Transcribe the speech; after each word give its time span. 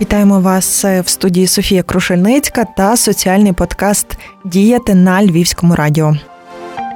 Вітаємо 0.00 0.40
вас 0.40 0.84
в 0.84 1.04
студії 1.06 1.46
Софія 1.46 1.82
Крушельницька 1.82 2.64
та 2.64 2.96
соціальний 2.96 3.52
подкаст 3.52 4.06
Діяти 4.44 4.94
на 4.94 5.24
Львівському 5.24 5.74
радіо. 5.74 6.16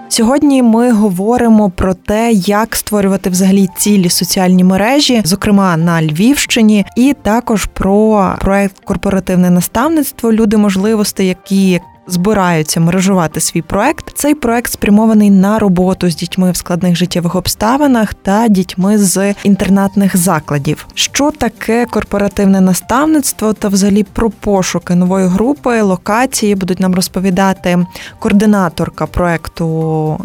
Сьогодні 0.08 0.62
ми 0.62 0.92
говоримо 0.92 1.70
про 1.70 1.94
те, 1.94 2.32
як 2.32 2.76
створювати 2.76 3.30
взагалі 3.30 3.68
цілі 3.76 4.10
соціальні 4.10 4.64
мережі, 4.64 5.22
зокрема 5.24 5.76
на 5.76 6.02
Львівщині, 6.02 6.86
і 6.96 7.14
також 7.22 7.66
про 7.66 8.34
проект 8.40 8.84
корпоративне 8.84 9.50
наставництво 9.50 10.32
Люди 10.32 10.56
можливостей, 10.56 11.26
які 11.28 11.80
збираються 12.06 12.80
мережувати 12.80 13.40
свій 13.40 13.62
проект. 13.62 14.10
Цей 14.14 14.34
проект 14.34 14.72
спрямований 14.72 15.30
на 15.30 15.58
роботу 15.58 16.10
з 16.10 16.16
дітьми 16.16 16.50
в 16.50 16.56
складних 16.56 16.96
життєвих 16.96 17.34
обставинах 17.34 18.14
та 18.14 18.48
дітьми 18.48 18.98
з 18.98 19.34
інтернатних 19.42 20.16
закладів. 20.16 20.86
Що 20.94 21.30
таке 21.30 21.86
корпоративне 21.86 22.60
наставництво 22.60 23.52
та 23.52 23.68
взагалі 23.68 24.02
про 24.02 24.30
пошуки 24.30 24.94
нової 24.94 25.26
групи 25.26 25.80
локації 25.80 26.54
будуть 26.54 26.80
нам 26.80 26.94
розповідати 26.94 27.86
координаторка 28.18 29.06
проекту 29.06 29.66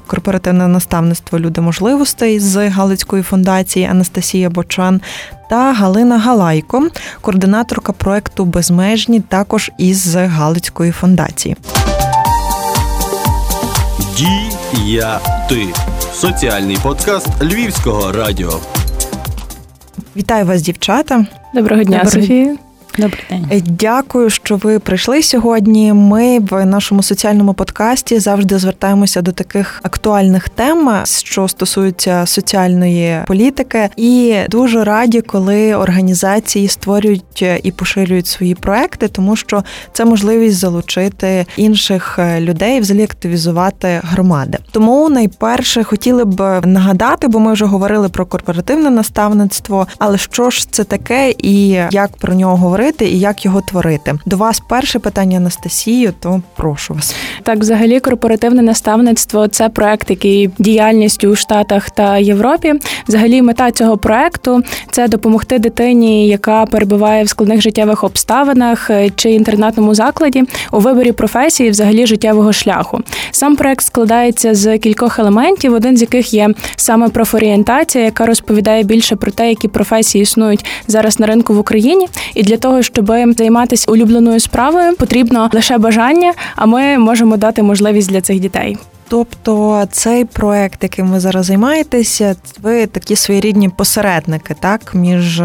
корпоративне 0.07 0.67
наставництво 0.67 1.39
Люди 1.39 1.61
можливостей 1.61 2.39
з 2.39 2.69
Галицької 2.69 3.23
фундації 3.23 3.85
Анастасія 3.85 4.49
Бочан 4.49 5.01
та 5.49 5.73
Галина 5.73 6.17
Галайко, 6.17 6.87
координаторка 7.21 7.93
проекту 7.93 8.45
Безмежні, 8.45 9.19
також 9.19 9.71
із 9.77 10.15
Галицької 10.15 10.91
фундації. 10.91 11.55
Діяти 14.17 15.67
соціальний 16.13 16.77
подкаст 16.83 17.27
Львівського 17.41 18.11
радіо. 18.11 18.59
Вітаю 20.15 20.45
вас, 20.45 20.61
дівчата. 20.61 21.25
Доброго 21.53 21.83
дня, 21.83 21.97
Доброго... 21.97 22.21
Софія. 22.21 22.57
Добрий 22.97 23.23
день. 23.29 23.47
Е, 23.51 23.61
дякую, 23.61 24.29
що 24.29 24.55
ви 24.55 24.79
прийшли 24.79 25.23
сьогодні. 25.23 25.93
Ми 25.93 26.39
в 26.39 26.65
нашому 26.65 27.03
соціальному 27.03 27.53
подкасті 27.53 28.19
завжди 28.19 28.59
звертаємося 28.59 29.21
до 29.21 29.31
таких 29.31 29.79
актуальних 29.83 30.49
тем, 30.49 31.01
що 31.05 31.47
стосуються 31.47 32.25
соціальної 32.25 33.17
політики, 33.27 33.89
і 33.97 34.35
дуже 34.49 34.83
раді, 34.83 35.21
коли 35.21 35.75
організації 35.75 36.67
створюють 36.67 37.45
і 37.63 37.71
поширюють 37.71 38.27
свої 38.27 38.55
проекти, 38.55 39.07
тому 39.07 39.35
що 39.35 39.63
це 39.93 40.05
можливість 40.05 40.57
залучити 40.57 41.45
інших 41.57 42.19
е, 42.19 42.41
людей, 42.41 42.79
взагалі 42.79 43.03
активізувати 43.03 44.01
громади. 44.03 44.57
Тому 44.71 45.09
найперше 45.09 45.83
хотіли 45.83 46.25
б 46.25 46.61
нагадати, 46.65 47.27
бо 47.27 47.39
ми 47.39 47.53
вже 47.53 47.65
говорили 47.65 48.09
про 48.09 48.25
корпоративне 48.25 48.89
наставництво. 48.89 49.87
Але 49.97 50.17
що 50.17 50.49
ж 50.49 50.71
це 50.71 50.83
таке, 50.83 51.33
і 51.37 51.67
як 51.91 52.17
про 52.17 52.33
нього 52.33 52.55
говорити? 52.55 52.86
Говорити 52.87 53.05
і 53.05 53.19
як 53.19 53.45
його 53.45 53.61
творити. 53.61 54.13
До 54.25 54.37
вас 54.37 54.61
перше 54.69 54.99
питання 54.99 55.37
Анастасію, 55.37 56.13
то 56.19 56.41
прошу 56.55 56.93
вас. 56.93 57.15
Так, 57.43 57.59
взагалі, 57.59 57.99
корпоративне 57.99 58.61
наставництво 58.61 59.47
це 59.47 59.69
проект, 59.69 60.09
який 60.09 60.49
діяльністю 60.57 61.27
у 61.27 61.35
Штатах 61.35 61.89
та 61.89 62.17
Європі. 62.17 62.73
Взагалі, 63.07 63.41
мета 63.41 63.71
цього 63.71 63.97
проекту 63.97 64.63
це 64.91 65.07
допомогти 65.07 65.59
дитині, 65.59 66.27
яка 66.27 66.65
перебуває 66.65 67.23
в 67.23 67.29
складних 67.29 67.61
життєвих 67.61 68.03
обставинах 68.03 68.89
е, 68.89 69.09
чи 69.15 69.31
інтернатному 69.31 69.95
закладі 69.95 70.43
у 70.71 70.79
виборі 70.79 71.11
професії, 71.11 71.69
взагалі 71.69 72.07
життєвого 72.07 72.53
шляху. 72.53 72.99
Сам 73.31 73.55
проект 73.55 73.85
складається 73.85 74.55
з 74.55 74.77
кількох 74.77 75.19
елементів, 75.19 75.73
один 75.73 75.97
з 75.97 76.01
яких 76.01 76.33
є 76.33 76.49
саме 76.75 77.09
профорієнтація, 77.09 78.03
яка 78.03 78.25
розповідає 78.25 78.83
більше 78.83 79.15
про 79.15 79.31
те, 79.31 79.49
які 79.49 79.67
професії 79.67 80.21
існують 80.21 80.65
зараз 80.87 81.19
на 81.19 81.27
ринку 81.27 81.53
в 81.53 81.59
Україні, 81.59 82.07
і 82.35 82.43
для 82.43 82.57
того, 82.57 82.76
щоб 82.83 83.11
займатися 83.37 83.91
улюбленою 83.91 84.39
справою, 84.39 84.95
потрібно 84.95 85.49
лише 85.53 85.77
бажання, 85.77 86.33
а 86.55 86.65
ми 86.65 86.97
можемо 86.97 87.37
дати 87.37 87.63
можливість 87.63 88.09
для 88.09 88.21
цих 88.21 88.39
дітей. 88.39 88.77
Тобто 89.09 89.83
цей 89.91 90.25
проект, 90.25 90.83
яким 90.83 91.11
ви 91.11 91.19
зараз 91.19 91.45
займаєтеся, 91.45 92.35
ви 92.61 92.85
такі 92.85 93.15
своєрідні 93.15 93.69
посередники, 93.69 94.55
так 94.59 94.95
між 94.95 95.41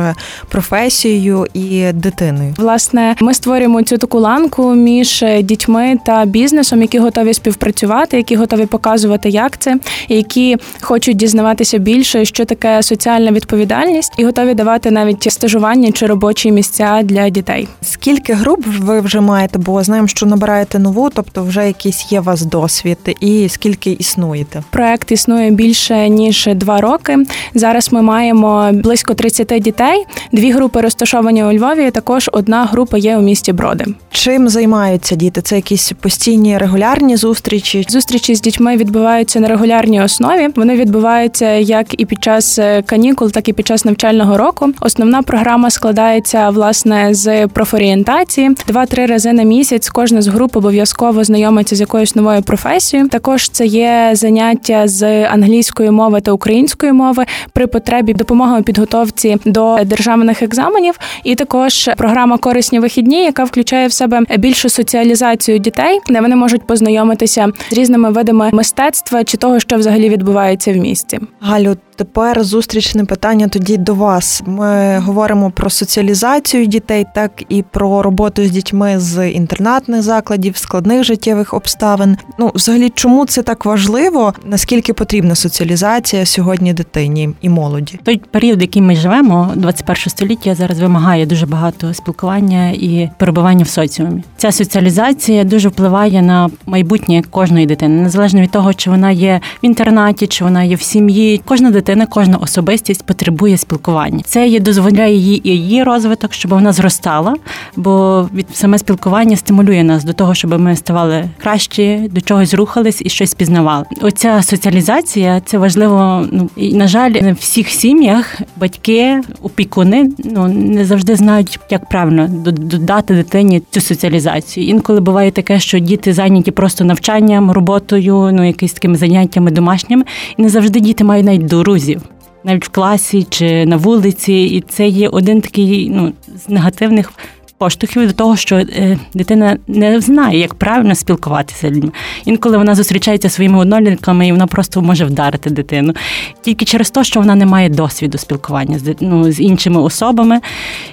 професією 0.49 1.47
і 1.55 1.93
дитиною. 1.93 2.55
Власне, 2.59 3.17
ми 3.21 3.35
створюємо 3.35 3.83
цю 3.83 3.99
таку 3.99 4.21
ланку 4.21 4.75
між 4.75 5.25
дітьми 5.43 5.97
та 6.07 6.25
бізнесом, 6.25 6.83
які 6.83 6.99
готові 6.99 7.35
співпрацювати, 7.35 8.17
які 8.17 8.37
готові 8.37 8.67
показувати, 8.67 9.29
як 9.29 9.59
це, 9.59 9.79
які 10.09 10.57
хочуть 10.81 11.17
дізнаватися 11.17 11.79
більше, 11.79 12.25
що 12.25 12.45
таке 12.45 12.83
соціальна 12.83 13.33
відповідальність, 13.33 14.13
і 14.19 14.25
готові 14.25 14.55
давати 14.55 14.91
навіть 14.91 15.33
стажування 15.33 15.93
чи 15.93 16.07
робочі 16.07 16.53
місця 16.53 17.01
для 17.05 17.29
дітей. 17.29 17.69
Скільки 17.83 18.35
груп 18.35 18.67
ви 18.67 19.01
вже 19.01 19.21
маєте? 19.21 19.59
Бо 19.59 19.83
знаємо, 19.83 20.09
що 20.09 20.27
набираєте 20.27 20.79
нову, 20.79 21.11
тобто 21.11 21.45
вже 21.45 21.67
якийсь 21.67 22.13
є 22.13 22.21
у 22.21 22.23
вас 22.23 22.43
досвід 22.43 22.99
і 23.21 23.49
скільки 23.53 23.91
існуєте? 23.91 24.63
Проект 24.71 25.13
існує 25.13 25.51
більше 25.51 26.09
ніж 26.09 26.49
два 26.55 26.81
роки. 26.81 27.19
Зараз 27.55 27.93
ми 27.93 28.03
маємо 28.03 28.71
близько 28.73 29.15
30 29.15 29.63
дітей. 29.63 30.05
Дві 30.33 30.51
групи 30.51 30.81
розташовані 30.81 31.45
у 31.45 31.53
Львові. 31.53 31.91
Також 31.91 32.31
одна 32.33 32.65
група 32.65 32.99
є 32.99 33.17
у 33.17 33.21
місті 33.21 33.53
Броди. 33.53 33.85
Чим 34.11 34.49
займаються 34.49 35.15
діти? 35.15 35.43
Це 35.43 35.57
якісь 35.57 35.93
постійні 36.01 36.59
регулярні 36.59 37.17
зустрічі? 37.17 37.87
Зустрічі 37.89 38.35
з 38.35 38.41
дітьми 38.41 38.77
відбуваються 38.77 39.41
на 39.41 39.49
регулярній 39.49 40.03
основі. 40.03 40.49
Вони 40.57 40.77
відбуваються 40.77 41.51
як 41.53 42.01
і 42.01 42.05
під 42.05 42.25
час 42.25 42.59
е, 42.59 42.83
канікул, 42.83 43.31
так 43.31 43.49
і 43.49 43.53
під 43.53 43.67
час 43.67 43.85
навчального 43.85 44.37
року. 44.37 44.73
Основна 44.81 45.23
програма 45.23 45.71
складається 45.71 46.51
власне 46.51 47.15
з 47.15 47.47
профорієнтації. 47.47 48.51
Два-три 48.67 49.07
рази 49.07 49.33
на 49.33 49.43
місяць. 49.43 49.89
Кожна 49.89 50.23
з 50.23 50.27
груп 50.27 50.57
обов'язково 50.57 51.25
знайомиться 51.25 51.77
з 51.77 51.81
якоюсь 51.81 52.15
новою 52.15 52.43
професією. 52.43 53.09
Також 53.09 53.42
також 53.43 53.49
це 53.49 53.67
є 53.67 54.11
заняття 54.13 54.89
з 54.89 55.27
англійської 55.27 55.91
мови 55.91 56.21
та 56.21 56.33
української 56.33 56.93
мови 56.93 57.27
при 57.53 57.67
потребі 57.67 58.15
допомоги 58.15 58.61
у 58.61 58.63
підготовці 58.63 59.37
до 59.45 59.79
державних 59.85 60.43
екзаменів. 60.43 60.99
І 61.25 61.35
також 61.35 61.91
програма 61.97 62.39
Корисні 62.39 62.79
вихідні, 62.79 63.25
яка 63.25 63.45
включає 63.45 63.89
в 63.89 63.93
себе 63.93 64.21
більшу 64.39 64.69
соціалізацію 64.69 65.59
дітей, 65.59 66.01
де 66.09 66.21
вони 66.21 66.37
можуть 66.37 66.67
познайомитися 66.67 67.49
з 67.71 67.73
різними 67.73 68.11
видами 68.11 68.51
мистецтва 68.53 69.25
чи 69.25 69.37
того, 69.37 69.61
що 69.61 69.77
взагалі 69.77 70.09
відбувається 70.09 70.73
в 70.73 70.77
місті. 70.77 71.21
Галю, 71.41 71.77
Тепер 71.97 72.45
зустрічне 72.45 73.05
питання 73.05 73.49
тоді 73.49 73.77
до 73.77 73.95
вас. 73.95 74.43
Ми 74.47 74.99
говоримо 74.99 75.51
про 75.51 75.71
соціалізацію 75.71 76.67
дітей, 76.67 77.07
так 77.15 77.43
і 77.49 77.63
про 77.63 78.03
роботу 78.03 78.45
з 78.45 78.51
дітьми 78.51 78.95
з 78.99 79.31
інтернатних 79.31 80.03
закладів, 80.03 80.57
складних 80.57 81.05
життєвих 81.05 81.55
обставин. 81.55 82.17
Ну, 82.39 82.53
взагалі, 82.55 82.91
чому 82.95 83.27
це 83.33 83.43
так 83.43 83.65
важливо? 83.65 84.35
Наскільки 84.45 84.93
потрібна 84.93 85.35
соціалізація 85.35 86.27
сьогодні 86.27 86.73
дитині 86.73 87.31
і 87.41 87.49
молоді? 87.49 87.99
Той 88.05 88.21
період, 88.31 88.63
який 88.63 88.83
ми 88.83 88.97
живемо, 88.97 89.53
21 89.57 89.97
століття, 89.97 90.55
зараз 90.55 90.81
вимагає 90.81 91.27
дуже 91.27 91.47
багато 91.47 91.95
спілкування 91.95 92.71
і 92.71 93.11
перебування 93.19 93.65
в 93.65 93.69
соціумі. 93.69 94.23
Ця 94.37 94.53
соціалізація 94.53 95.45
дуже 95.45 95.69
впливає 95.69 96.23
на 96.23 96.51
майбутнє 96.67 97.23
кожної 97.31 97.67
дитини, 97.67 98.03
незалежно 98.03 98.41
від 98.41 98.51
того, 98.51 98.75
чи 98.75 98.91
вона 98.91 99.11
є 99.11 99.41
в 99.63 99.67
інтернаті, 99.67 100.27
чи 100.27 100.45
вона 100.45 100.63
є 100.63 100.77
в 100.77 100.83
сім'ї. 100.83 101.43
Кожна 101.45 101.71
дитина 101.71 102.07
кожна 102.07 102.37
особистість 102.37 103.07
потребує 103.07 103.59
спілкування. 103.59 104.21
Це 104.25 104.47
їй 104.47 104.61
дозволяє 104.61 105.15
її 105.15 105.49
і 105.49 105.53
її 105.53 105.83
розвиток, 105.83 106.33
щоб 106.33 106.51
вона 106.51 106.73
зростала, 106.73 107.35
бо 107.77 108.29
від 108.35 108.47
саме 108.53 108.79
спілкування 108.79 109.37
стимулює 109.37 109.83
нас 109.83 110.05
до 110.05 110.13
того, 110.13 110.35
щоб 110.35 110.61
ми 110.61 110.77
ставали 110.77 111.29
краще, 111.43 112.09
до 112.11 112.21
чогось 112.21 112.55
рухались 112.55 113.03
і 113.05 113.09
щось 113.09 113.22
пізнавали. 113.31 113.85
Оця 114.01 114.43
соціалізація 114.43 115.41
це 115.45 115.59
важливо. 115.59 116.27
Ну 116.33 116.51
і 116.57 116.75
на 116.75 116.89
жаль, 116.89 117.13
в 117.13 117.33
всіх 117.33 117.69
сім'ях 117.69 118.41
батьки, 118.57 119.21
опікуни 119.43 120.11
ну 120.25 120.49
не 120.49 120.85
завжди 120.85 121.17
знають, 121.17 121.59
як 121.71 121.89
правильно 121.89 122.29
додати 122.29 123.15
дитині 123.15 123.63
цю 123.71 123.81
соціалізацію. 123.81 124.67
Інколи 124.67 125.01
буває 125.01 125.31
таке, 125.31 125.61
що 125.61 125.79
діти 125.79 126.13
зайняті 126.13 126.51
просто 126.51 126.85
навчанням, 126.85 127.51
роботою, 127.51 128.31
ну 128.33 128.47
якісь 128.47 128.73
такими 128.73 128.97
заняттями 128.97 129.51
домашніми, 129.51 130.05
і 130.37 130.43
не 130.43 130.49
завжди 130.49 130.81
діти 130.81 131.05
мають 131.05 131.27
навіть 131.27 131.47
друзів, 131.47 132.03
навіть 132.45 132.65
в 132.65 132.69
класі 132.69 133.27
чи 133.31 133.67
на 133.67 133.77
вулиці, 133.77 134.33
і 134.33 134.61
це 134.61 134.89
є 134.89 135.09
один 135.09 135.41
такий 135.41 135.91
ну 135.91 136.13
з 136.47 136.49
негативних 136.49 137.13
поштовхів 137.63 138.07
до 138.07 138.13
того, 138.13 138.37
що 138.37 138.57
е, 138.57 138.99
дитина 139.15 139.57
не 139.67 140.01
знає, 140.01 140.39
як 140.39 140.55
правильно 140.55 140.95
спілкуватися 140.95 141.69
з 141.69 141.71
людьми. 141.71 141.93
Інколи 142.25 142.59
вона 142.59 142.75
зустрічається 142.75 143.29
своїми 143.29 143.59
однолітками, 143.59 144.29
і 144.29 144.33
вона 144.33 144.47
просто 144.47 144.83
може 144.83 145.05
вдарити 145.05 145.51
дитину. 145.51 145.95
Тільки 146.41 146.65
через 146.65 146.91
те, 146.91 147.05
що 147.05 147.21
вона 147.21 147.35
не 147.35 147.47
має 147.47 147.69
досвіду 147.69 148.19
спілкування 148.19 148.79
з 148.79 148.95
ну, 149.01 149.33
з 149.33 149.41
іншими 149.41 149.83
особами. 149.83 150.41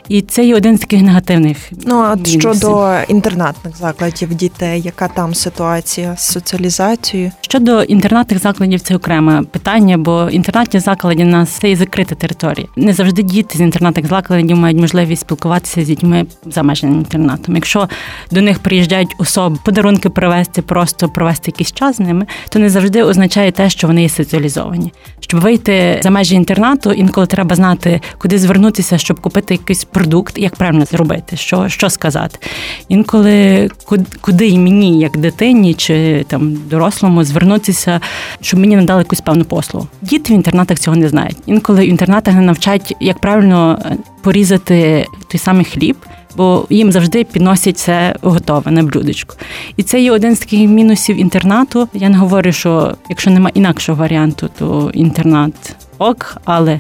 І 0.10 0.22
це 0.22 0.46
є 0.46 0.56
один 0.56 0.78
з 0.78 0.80
таких 0.80 1.02
негативних. 1.02 1.58
Ну 1.86 2.00
а 2.00 2.18
щодо 2.26 2.94
інтернатних 3.08 3.78
закладів 3.78 4.36
дітей, 4.36 4.82
яка 4.82 5.08
там 5.08 5.34
ситуація 5.36 6.16
з 6.18 6.32
соціалізацією? 6.32 7.32
Щодо 7.42 7.84
інтернатних 7.84 8.42
закладів, 8.42 8.80
це 8.80 8.96
окреме 8.96 9.44
питання, 9.52 9.98
бо 9.98 10.30
інтернатні 10.30 10.80
заклади 10.80 11.24
у 11.24 11.28
нас 11.28 11.50
це 11.50 11.72
і 11.72 11.76
закрита 11.76 12.16
територія. 12.16 12.68
Не 12.76 12.94
завжди 12.94 13.24
діти 13.24 13.58
з 13.58 13.62
інтернатних 13.62 14.08
закладів 14.08 14.58
мають 14.58 14.80
можливість 14.80 15.22
спілкуватися 15.22 15.84
з 15.84 15.88
дітьми 15.88 16.26
за 16.60 16.64
межами 16.64 16.94
інтернатом. 16.94 17.56
Якщо 17.56 17.90
до 18.32 18.42
них 18.42 18.60
приїжджають 18.60 19.16
особи, 19.18 19.58
подарунки 19.66 20.10
привезти, 20.10 20.62
просто 20.62 21.10
провести 21.10 21.52
якийсь 21.52 21.72
час 21.72 21.96
з 21.96 22.00
ними, 22.00 22.26
то 22.50 22.60
не 22.60 22.70
завжди 22.70 23.04
означає 23.04 23.52
те, 23.52 23.70
що 23.70 23.88
вони 23.88 24.02
є 24.02 24.10
соціалізовані. 24.10 24.94
Щоб 25.20 25.40
вийти 25.40 26.00
за 26.04 26.10
межі 26.10 26.36
інтернату, 26.36 26.92
інколи 26.92 27.28
треба 27.28 27.56
знати, 27.56 28.02
куди 28.18 28.40
звернутися, 28.40 28.98
щоб 28.98 29.20
купити 29.20 29.54
якийсь 29.54 29.84
продукт, 29.84 30.38
як 30.38 30.56
правильно 30.56 30.86
зробити, 30.86 31.38
що 31.38 31.70
що 31.70 31.90
сказати. 31.90 32.40
Інколи 32.90 33.70
куди 34.22 34.48
і 34.48 34.60
мені, 34.60 35.00
як 35.00 35.18
дитині 35.18 35.74
чи 35.74 36.26
там 36.28 36.58
дорослому, 36.70 37.24
звернутися, 37.24 38.02
щоб 38.42 38.60
мені 38.60 38.76
надали 38.76 39.02
якусь 39.02 39.22
певну 39.22 39.46
послугу. 39.46 39.88
Діти 40.02 40.34
в 40.34 40.36
інтернатах 40.36 40.80
цього 40.80 40.98
не 40.98 41.10
знають. 41.10 41.38
Інколи 41.46 41.82
в 41.82 41.90
інтернатах 41.90 42.36
не 42.36 42.42
навчать, 42.42 42.96
як 43.00 43.20
правильно 43.20 43.80
е, 43.86 43.98
порізати 44.22 45.06
той 45.28 45.40
самий 45.40 45.66
хліб. 45.66 45.98
Бо 46.36 46.66
їм 46.70 46.92
завжди 46.92 47.24
підносять 47.24 47.78
це 47.78 48.16
готове 48.22 48.72
на 48.72 48.84
блюдечку. 48.84 49.36
І 49.78 49.84
це 49.84 50.02
є 50.02 50.12
один 50.12 50.36
з 50.36 50.40
таких 50.40 50.70
мінусів 50.70 51.18
інтернату. 51.18 51.88
Я 51.94 52.10
не 52.10 52.18
говорю, 52.18 52.52
що 52.52 52.96
якщо 53.10 53.32
немає 53.32 53.52
інакшого 53.56 54.00
варіанту, 54.00 54.50
то 54.60 54.92
інтернат 54.94 55.76
ок, 55.98 56.38
але 56.46 56.80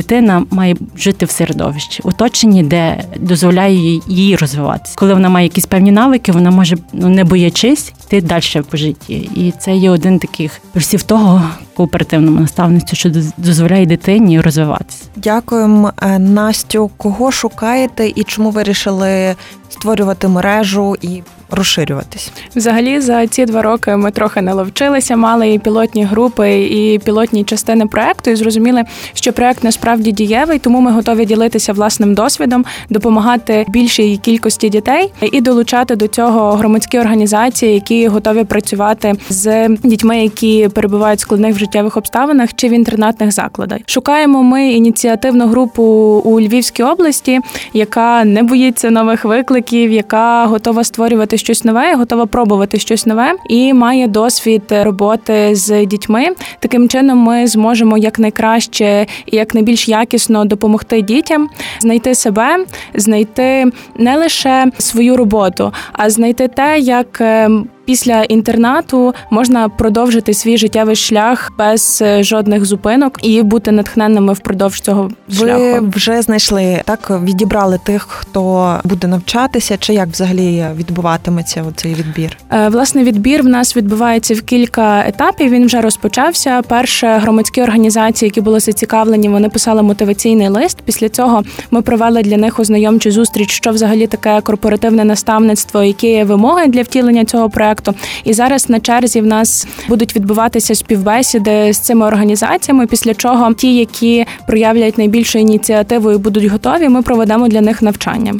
дитина 0.00 0.44
має 0.50 0.76
жити 0.96 1.26
в 1.26 1.30
середовищі, 1.30 2.02
оточенні, 2.04 2.62
де 2.62 3.04
дозволяє 3.16 4.00
їй 4.06 4.36
розвиватися. 4.36 4.94
Коли 4.96 5.14
вона 5.14 5.28
має 5.28 5.46
якісь 5.46 5.66
певні 5.66 5.92
навики, 5.92 6.32
вона 6.32 6.50
може 6.50 6.76
ну 6.92 7.08
не 7.08 7.24
боячись 7.24 7.92
йти 8.06 8.20
далі 8.20 8.62
по 8.70 8.76
житті. 8.76 9.30
І 9.34 9.52
це 9.58 9.76
є 9.76 9.90
один 9.90 10.18
таких 10.18 10.60
плюсів 10.72 11.02
того 11.02 11.42
кооперативному 11.74 12.40
наставництву, 12.40 12.96
що 12.96 13.10
дозволяє 13.36 13.86
дитині 13.86 14.40
розвиватися. 14.40 15.04
Дякуємо, 15.16 15.92
е, 16.02 16.18
Настю. 16.18 16.90
Кого 16.96 17.32
шукаєте 17.32 18.12
і 18.14 18.24
чому 18.24 18.50
вирішили 18.50 19.34
створювати 19.68 20.28
мережу 20.28 20.96
і 21.02 21.22
розширюватись. 21.50 22.32
Взагалі, 22.56 23.00
за 23.00 23.26
ці 23.26 23.44
два 23.44 23.62
роки 23.62 23.96
ми 23.96 24.10
трохи 24.10 24.42
наловчилися, 24.42 25.16
мали 25.16 25.52
і 25.52 25.58
пілотні 25.58 26.04
групи, 26.04 26.60
і 26.60 26.98
пілотні 26.98 27.44
частини 27.44 27.86
проекту, 27.86 28.30
і 28.30 28.36
зрозуміли, 28.36 28.82
що 29.14 29.32
проект 29.32 29.64
насправді 29.64 30.12
дієвий, 30.12 30.58
тому 30.58 30.80
ми 30.80 30.92
готові 30.92 31.24
ділитися 31.24 31.72
власним 31.72 32.14
досвідом, 32.14 32.64
допомагати 32.90 33.66
більшій 33.68 34.16
кількості 34.16 34.68
дітей 34.68 35.12
і 35.32 35.40
долучати 35.40 35.96
до 35.96 36.08
цього 36.08 36.52
громадські 36.52 36.98
організації, 36.98 37.74
які 37.74 38.08
готові 38.08 38.44
працювати 38.44 39.14
з 39.28 39.68
дітьми, 39.68 40.22
які 40.22 40.68
перебувають 40.74 41.18
в 41.18 41.22
складних 41.22 41.58
життєвих 41.58 41.96
обставинах 41.96 42.54
чи 42.54 42.68
в 42.68 42.72
інтернатних 42.72 43.32
закладах. 43.32 43.78
Шукаємо 43.86 44.42
ми 44.42 44.72
ініціативну 44.72 45.46
групу 45.46 45.82
у 46.24 46.40
Львівській 46.40 46.82
області, 46.82 47.40
яка 47.72 48.24
не 48.24 48.42
боїться 48.42 48.90
нових 48.90 49.24
викликів, 49.24 49.92
яка 49.92 50.46
готова 50.46 50.84
створювати 50.84 51.38
щось 51.40 51.64
нове, 51.64 51.94
готова 51.94 52.26
пробувати 52.26 52.78
щось 52.78 53.06
нове 53.06 53.32
і 53.48 53.74
має 53.74 54.08
досвід 54.08 54.62
роботи 54.70 55.54
з 55.54 55.86
дітьми. 55.86 56.26
Таким 56.58 56.88
чином, 56.88 57.18
ми 57.18 57.46
зможемо 57.46 57.98
якнайкраще 57.98 59.06
і 59.26 59.36
якнайбільш 59.36 59.88
якісно 59.88 60.44
допомогти 60.44 61.02
дітям 61.02 61.48
знайти 61.80 62.14
себе, 62.14 62.64
знайти 62.94 63.72
не 63.96 64.16
лише 64.16 64.66
свою 64.78 65.16
роботу, 65.16 65.72
а 65.92 66.10
знайти 66.10 66.48
те, 66.48 66.78
як 66.78 67.20
ем, 67.20 67.68
після 67.90 68.22
інтернату 68.22 69.14
можна 69.30 69.68
продовжити 69.68 70.34
свій 70.34 70.56
життєвий 70.56 70.96
шлях 70.96 71.52
без 71.58 72.02
е, 72.02 72.22
жодних 72.22 72.64
зупинок 72.64 73.18
і 73.22 73.42
бути 73.42 73.72
натхненними 73.72 74.32
впродовж 74.32 74.80
цього 74.80 75.10
шляху. 75.32 75.60
Ви 75.60 75.80
вже 75.80 76.22
знайшли 76.22 76.82
так, 76.84 77.20
відібрали 77.24 77.80
тих, 77.84 78.06
хто 78.08 78.74
буде 78.84 79.06
навчатися, 79.06 79.76
чи 79.76 79.94
як 79.94 80.08
взагалі 80.08 80.66
відбуватиметься 80.76 81.64
цей 81.76 81.94
відбір? 81.94 82.36
Е, 82.50 82.68
власне, 82.68 83.04
відбір 83.04 83.42
в 83.42 83.46
нас 83.46 83.76
відбувається 83.76 84.34
в 84.34 84.40
кілька 84.40 85.08
етапів. 85.08 85.50
Він 85.50 85.66
вже 85.66 85.80
розпочався. 85.80 86.62
Перше 86.62 87.18
громадські 87.22 87.62
організації, 87.62 88.26
які 88.26 88.40
були 88.40 88.60
зацікавлені, 88.60 89.28
вони 89.28 89.48
писали 89.48 89.82
мотиваційний 89.82 90.48
лист. 90.48 90.78
Після 90.84 91.08
цього 91.08 91.42
ми 91.70 91.82
провели 91.82 92.22
для 92.22 92.36
них 92.36 92.58
ознайомчу 92.58 93.10
зустріч, 93.10 93.50
що 93.50 93.70
взагалі 93.70 94.06
таке 94.06 94.40
корпоративне 94.40 95.04
наставництво, 95.04 95.82
які 95.82 96.06
є 96.06 96.24
вимоги 96.24 96.66
для 96.66 96.82
втілення 96.82 97.24
цього 97.24 97.50
проекту 97.50 97.79
проекту. 97.80 98.06
І 98.24 98.32
зараз 98.32 98.68
на 98.68 98.80
черзі 98.80 99.20
в 99.20 99.26
нас 99.26 99.66
будуть 99.88 100.16
відбуватися 100.16 100.74
співбесіди 100.74 101.72
з 101.72 101.78
цими 101.78 102.06
організаціями. 102.06 102.86
Після 102.86 103.14
чого 103.14 103.54
ті, 103.54 103.76
які 103.76 104.26
проявлять 104.46 104.98
найбільшу 104.98 105.38
ініціативу 105.38 106.12
і 106.12 106.16
будуть 106.16 106.44
готові, 106.44 106.88
ми 106.88 107.02
проведемо 107.02 107.48
для 107.48 107.60
них 107.60 107.82
навчання. 107.82 108.34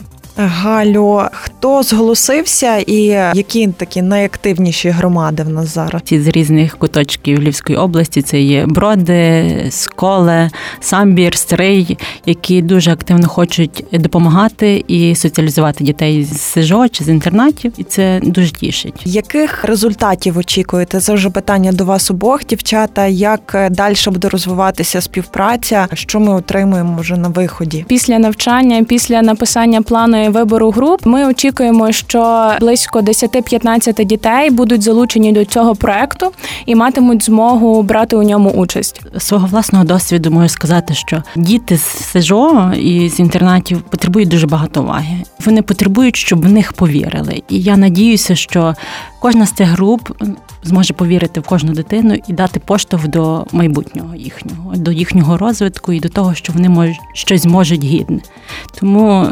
Галю, 0.46 1.22
хто 1.32 1.82
зголосився, 1.82 2.76
і 2.76 3.02
які 3.34 3.68
такі 3.68 4.02
найактивніші 4.02 4.88
громади 4.88 5.42
в 5.42 5.48
нас 5.48 5.74
зараз? 5.74 6.02
Ці 6.04 6.20
з 6.20 6.26
різних 6.26 6.78
куточків 6.78 7.38
Львівської 7.38 7.78
області 7.78 8.22
це 8.22 8.40
є 8.40 8.66
броди, 8.66 9.66
сколе, 9.70 10.50
самбір, 10.80 11.36
стрий, 11.36 11.98
які 12.26 12.62
дуже 12.62 12.90
активно 12.90 13.28
хочуть 13.28 13.84
допомагати 13.92 14.84
і 14.88 15.14
соціалізувати 15.14 15.84
дітей 15.84 16.24
з 16.24 16.40
СЖО 16.40 16.88
чи 16.88 17.04
з 17.04 17.08
інтернатів, 17.08 17.72
і 17.76 17.84
це 17.84 18.20
дуже 18.22 18.50
тішить. 18.50 19.02
Яких 19.04 19.64
результатів 19.64 20.38
очікуєте? 20.38 21.00
Це 21.00 21.14
вже 21.14 21.30
питання 21.30 21.72
до 21.72 21.84
вас 21.84 22.10
обох, 22.10 22.46
дівчата. 22.46 23.06
Як 23.06 23.68
далі 23.70 23.94
буде 24.06 24.28
розвиватися 24.28 25.00
співпраця? 25.00 25.88
Що 25.92 26.20
ми 26.20 26.34
отримуємо 26.34 26.96
вже 27.00 27.16
на 27.16 27.28
виході? 27.28 27.84
Після 27.88 28.18
навчання, 28.18 28.84
після 28.84 29.22
написання 29.22 29.82
плану 29.82 30.29
вибору 30.30 30.70
груп. 30.70 31.06
Ми 31.06 31.26
очікуємо, 31.26 31.92
що 31.92 32.52
близько 32.60 33.00
10-15 33.00 34.04
дітей 34.04 34.50
будуть 34.50 34.82
залучені 34.82 35.32
до 35.32 35.44
цього 35.44 35.74
проекту 35.74 36.32
і 36.66 36.74
матимуть 36.74 37.24
змогу 37.24 37.82
брати 37.82 38.16
у 38.16 38.22
ньому 38.22 38.50
участь. 38.50 39.00
Свого 39.18 39.46
власного 39.46 39.84
досвіду 39.84 40.30
можу 40.30 40.48
сказати, 40.48 40.94
що 40.94 41.22
діти 41.36 41.76
з 41.76 42.12
СЖО 42.12 42.72
і 42.76 43.08
з 43.08 43.20
інтернатів 43.20 43.82
потребують 43.82 44.28
дуже 44.28 44.46
багато 44.46 44.82
уваги. 44.82 45.16
Вони 45.44 45.62
потребують, 45.62 46.16
щоб 46.16 46.42
в 46.42 46.52
них 46.52 46.72
повірили. 46.72 47.42
І 47.48 47.60
я 47.60 47.76
надіюся, 47.76 48.34
що 48.34 48.74
кожна 49.20 49.46
з 49.46 49.52
цих 49.52 49.68
груп 49.68 50.10
зможе 50.62 50.94
повірити 50.94 51.40
в 51.40 51.42
кожну 51.42 51.72
дитину 51.72 52.16
і 52.28 52.32
дати 52.32 52.60
поштовх 52.60 53.08
до 53.08 53.46
майбутнього 53.52 54.14
їхнього, 54.14 54.76
до 54.76 54.92
їхнього 54.92 55.38
розвитку 55.38 55.92
і 55.92 56.00
до 56.00 56.08
того, 56.08 56.34
що 56.34 56.52
вони 56.52 56.68
можуть 56.68 56.98
щось 57.14 57.46
можуть 57.46 57.84
гідне. 57.84 58.20
Тому 58.80 59.26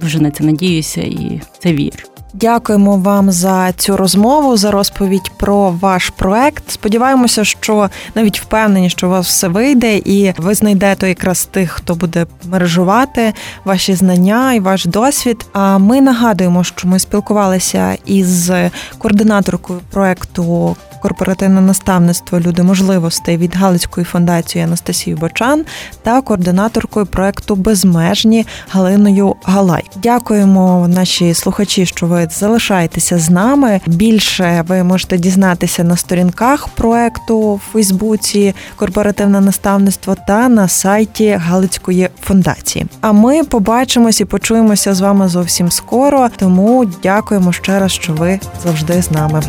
дуже 0.00 0.20
на 0.20 0.30
це 0.30 0.44
надіюся 0.44 1.00
і 1.00 1.42
це 1.58 1.72
вірю. 1.72 2.17
Дякуємо 2.34 2.96
вам 2.96 3.32
за 3.32 3.72
цю 3.72 3.96
розмову, 3.96 4.56
за 4.56 4.70
розповідь 4.70 5.30
про 5.36 5.70
ваш 5.70 6.10
проект. 6.10 6.70
Сподіваємося, 6.70 7.44
що 7.44 7.90
навіть 8.14 8.40
впевнені, 8.40 8.90
що 8.90 9.06
у 9.06 9.10
вас 9.10 9.26
все 9.26 9.48
вийде, 9.48 9.96
і 9.96 10.34
ви 10.38 10.54
знайдете 10.54 11.08
якраз 11.08 11.44
тих, 11.44 11.70
хто 11.70 11.94
буде 11.94 12.26
мережувати 12.44 13.32
ваші 13.64 13.94
знання 13.94 14.54
і 14.54 14.60
ваш 14.60 14.84
досвід. 14.84 15.46
А 15.52 15.78
ми 15.78 16.00
нагадуємо, 16.00 16.64
що 16.64 16.88
ми 16.88 16.98
спілкувалися 16.98 17.96
із 18.06 18.50
координаторкою 18.98 19.80
проекту 19.90 20.76
корпоративне 20.98 21.60
наставництво 21.60 22.40
люди 22.40 22.62
можливостей 22.62 23.36
від 23.36 23.56
Галицької 23.56 24.04
фундації 24.04 24.64
Анастасією 24.64 25.20
Бочан 25.20 25.64
та 26.02 26.20
координаторкою 26.20 27.06
проекту 27.06 27.56
Безмежні 27.56 28.46
Галиною 28.68 29.34
Галай. 29.44 29.84
Дякуємо 29.96 30.88
наші 30.88 31.34
слухачі, 31.34 31.86
що 31.86 32.06
ви 32.06 32.17
залишаєтеся 32.26 33.18
з 33.18 33.30
нами. 33.30 33.80
Більше 33.86 34.64
ви 34.68 34.82
можете 34.82 35.18
дізнатися 35.18 35.84
на 35.84 35.96
сторінках 35.96 36.68
проекту 36.68 37.54
в 37.54 37.60
Фейсбуці 37.72 38.54
Корпоративне 38.76 39.40
наставництво 39.40 40.16
та 40.26 40.48
на 40.48 40.68
сайті 40.68 41.30
Галицької 41.30 42.08
фундації. 42.22 42.86
А 43.00 43.12
ми 43.12 43.44
побачимось 43.44 44.20
і 44.20 44.24
почуємося 44.24 44.94
з 44.94 45.00
вами 45.00 45.28
зовсім 45.28 45.70
скоро. 45.70 46.28
Тому 46.36 46.84
дякуємо 47.02 47.52
ще 47.52 47.78
раз, 47.78 47.92
що 47.92 48.12
ви 48.12 48.40
завжди 48.64 49.02
з 49.02 49.10
нами. 49.10 49.42